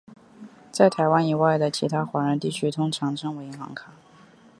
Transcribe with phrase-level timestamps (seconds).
[0.71, 3.93] 在台湾以外的其他华人地区通常称为银行卡。